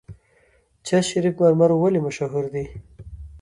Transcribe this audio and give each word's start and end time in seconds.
چشت 0.85 1.09
شریف 1.11 1.35
مرمر 1.41 1.71
ولې 1.75 1.99
مشهور 2.05 2.45
دي؟ 2.53 2.65